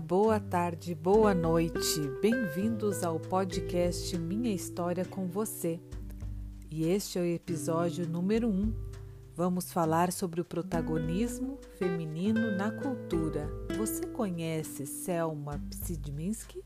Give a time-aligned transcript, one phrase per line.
[0.00, 2.00] boa tarde, boa noite.
[2.20, 5.78] Bem-vindos ao podcast Minha História com Você.
[6.68, 8.50] E este é o episódio número 1.
[8.50, 8.74] Um.
[9.32, 13.48] Vamos falar sobre o protagonismo feminino na cultura.
[13.76, 16.64] Você conhece Selma Psidminski?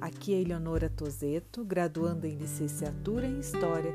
[0.00, 3.92] Aqui é Eleonora Tozeto, graduanda em licenciatura em História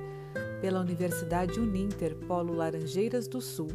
[0.60, 3.70] pela Universidade Uninter, Polo Laranjeiras do Sul,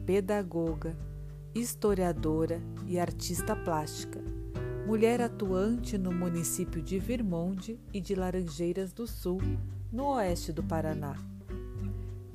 [0.07, 0.97] pedagoga,
[1.55, 4.25] historiadora e artista plástica,
[4.87, 9.43] mulher atuante no município de Virmonde e de Laranjeiras do Sul,
[9.93, 11.15] no oeste do Paraná.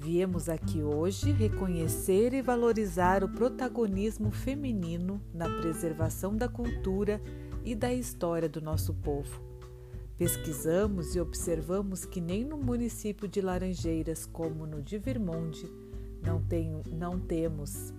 [0.05, 7.19] Viemos aqui hoje reconhecer e valorizar o protagonismo feminino na preservação da cultura
[7.63, 9.41] e da história do nosso povo.
[10.15, 15.65] Pesquisamos e observamos que nem no município de Laranjeiras, como no de Virmonde,
[16.21, 17.91] não, tem, não temos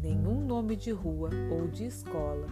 [0.00, 2.46] nenhum nome de rua ou de escola,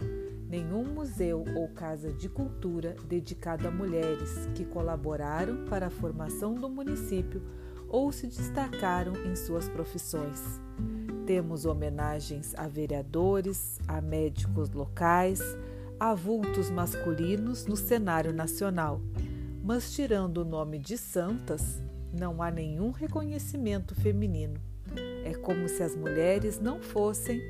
[0.46, 6.68] nenhum museu ou casa de cultura dedicado a mulheres que colaboraram para a formação do
[6.68, 7.40] município
[7.90, 10.40] ou se destacaram em suas profissões.
[11.26, 15.40] Temos homenagens a vereadores, a médicos locais,
[15.98, 19.00] avultos masculinos no cenário nacional,
[19.62, 21.82] mas tirando o nome de santas,
[22.12, 24.58] não há nenhum reconhecimento feminino.
[25.24, 27.40] É como se as mulheres não fossem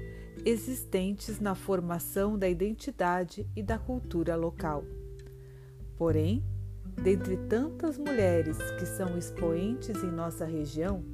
[0.45, 4.85] existentes na formação da identidade e da cultura local.
[5.97, 6.43] Porém,
[7.03, 11.05] dentre tantas mulheres que são expoentes em nossa região,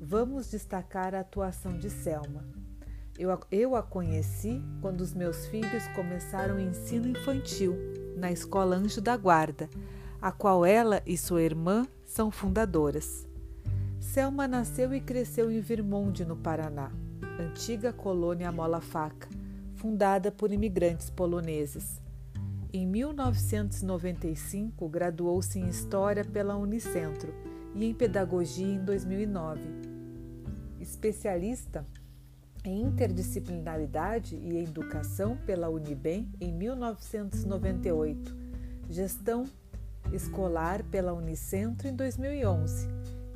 [0.00, 2.44] vamos destacar a atuação de Selma
[3.18, 7.76] eu, eu a conheci quando os meus filhos começaram o ensino infantil
[8.16, 9.68] na Escola Anjo da Guarda,
[10.20, 13.26] a qual ela e sua irmã são fundadoras.
[13.98, 16.90] Selma nasceu e cresceu em Virmonde, no Paraná,
[17.40, 19.28] antiga colônia Mola-Faca,
[19.74, 22.00] fundada por imigrantes poloneses.
[22.78, 27.32] Em 1995, graduou-se em História pela Unicentro
[27.74, 29.62] e em Pedagogia em 2009.
[30.78, 31.86] Especialista
[32.62, 38.36] em interdisciplinaridade e educação pela Unibem em 1998,
[38.90, 39.44] gestão
[40.12, 42.88] escolar pela Unicentro em 2011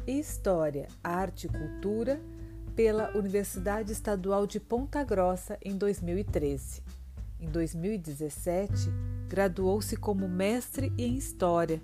[0.07, 2.21] e História, Arte e Cultura
[2.77, 6.83] pela Universidade Estadual de Ponta Grossa em 2013.
[7.41, 8.91] Em 2017,
[9.31, 11.81] graduou-se como mestre em História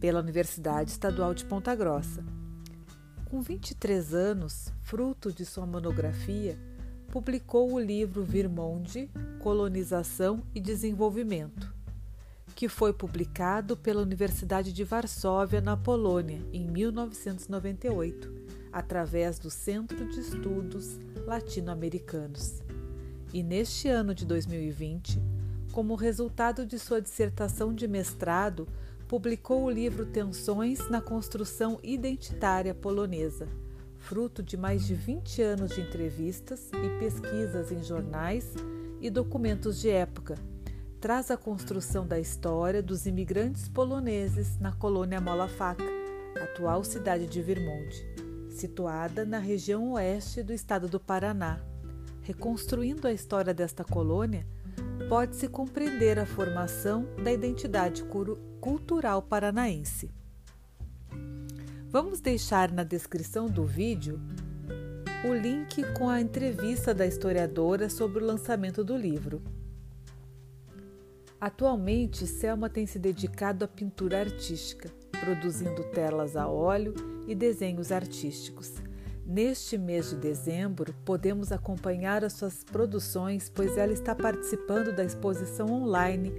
[0.00, 2.24] pela Universidade Estadual de Ponta Grossa.
[3.26, 6.58] Com 23 anos, fruto de sua monografia,
[7.06, 9.08] publicou o livro Virmonde,
[9.38, 11.72] Colonização e Desenvolvimento,
[12.56, 18.34] que foi publicado pela Universidade de Varsóvia, na Polônia, em 1998,
[18.72, 22.60] através do Centro de Estudos Latino-Americanos.
[23.32, 25.39] E neste ano de 2020,
[25.72, 28.68] como resultado de sua dissertação de mestrado,
[29.08, 33.48] publicou o livro Tensões na Construção Identitária Polonesa
[34.00, 38.52] fruto de mais de 20 anos de entrevistas e pesquisas em jornais
[39.00, 40.36] e documentos de época.
[41.00, 45.84] Traz a construção da história dos imigrantes poloneses na colônia Mola Faca,
[46.42, 48.04] atual cidade de Vermonte,
[48.50, 51.60] situada na região oeste do estado do Paraná.
[52.22, 54.46] Reconstruindo a história desta colônia,
[55.10, 58.04] pode-se compreender a formação da identidade
[58.60, 60.08] cultural paranaense.
[61.88, 64.20] Vamos deixar na descrição do vídeo
[65.28, 69.42] o link com a entrevista da historiadora sobre o lançamento do livro.
[71.40, 76.94] Atualmente, Selma tem se dedicado à pintura artística, produzindo telas a óleo
[77.26, 78.74] e desenhos artísticos.
[79.24, 85.70] Neste mês de dezembro, podemos acompanhar as suas produções, pois ela está participando da exposição
[85.70, 86.32] online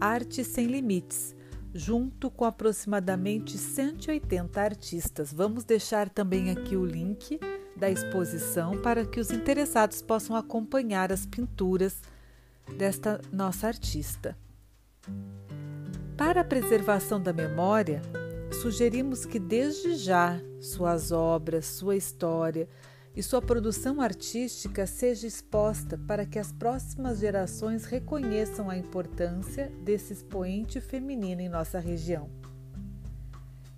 [0.00, 1.34] Arte Sem Limites,
[1.74, 5.32] junto com aproximadamente 180 artistas.
[5.32, 7.40] Vamos deixar também aqui o link
[7.76, 12.00] da exposição para que os interessados possam acompanhar as pinturas
[12.78, 14.36] desta nossa artista.
[16.16, 18.00] Para a preservação da memória,
[18.56, 22.68] sugerimos que desde já suas obras, sua história,
[23.16, 30.12] e sua produção artística seja exposta para que as próximas gerações reconheçam a importância desse
[30.12, 32.28] expoente feminino em nossa região.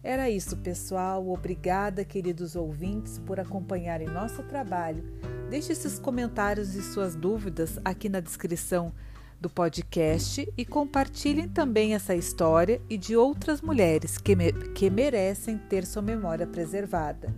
[0.03, 1.29] Era isso, pessoal.
[1.29, 5.05] Obrigada, queridos ouvintes, por acompanharem nosso trabalho.
[5.49, 8.93] Deixe seus comentários e suas dúvidas aqui na descrição
[9.41, 15.57] do podcast e compartilhem também essa história e de outras mulheres que, me que merecem
[15.57, 17.35] ter sua memória preservada.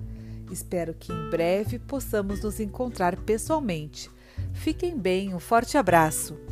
[0.50, 4.10] Espero que em breve possamos nos encontrar pessoalmente.
[4.52, 6.49] Fiquem bem, um forte abraço!